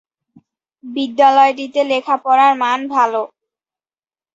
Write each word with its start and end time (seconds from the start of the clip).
বিদ্যালয়টিতে 0.83 1.81
লেখা 1.91 2.15
পড়ার 2.23 2.53
মান 2.57 2.79
ভাল। 2.87 3.13